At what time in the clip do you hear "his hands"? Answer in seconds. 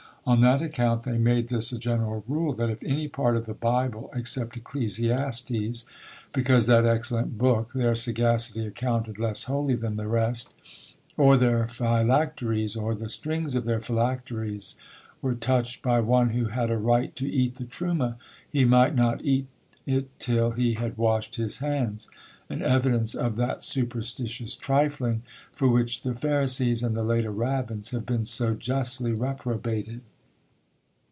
21.37-22.11